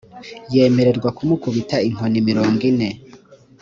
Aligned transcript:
yemererwa 0.53 1.09
kumukubita 1.17 1.77
inkoni 1.87 2.19
mirongo 2.29 2.61
ine 2.71 2.89